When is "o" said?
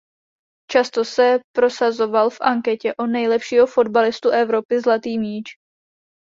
2.95-3.05